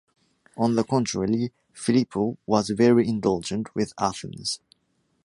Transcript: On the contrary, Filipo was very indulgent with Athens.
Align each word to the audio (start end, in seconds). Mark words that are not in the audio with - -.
On 0.57 0.73
the 0.73 0.83
contrary, 0.83 1.53
Filipo 1.73 2.35
was 2.47 2.71
very 2.71 3.07
indulgent 3.07 3.69
with 3.75 3.93
Athens. 3.99 4.59